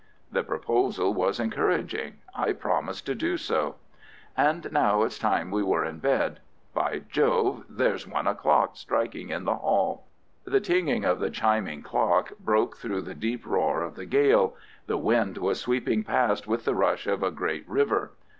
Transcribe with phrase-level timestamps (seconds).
[0.31, 2.21] The proposal was encouraging.
[2.33, 3.75] I promised to do so.
[4.35, 6.39] "And now it's time we were in bed.
[6.73, 10.07] By Jove, there's one o'clock striking in the hall."
[10.43, 14.55] The tinging of the chiming clock broke through the deep roar of the gale.
[14.87, 18.13] The wind was sweeping past with the rush of a great river.